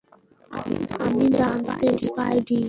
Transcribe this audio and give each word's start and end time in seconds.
আমি 1.03 1.27
দান্তে 1.39 1.89
স্পাইভি। 2.05 2.59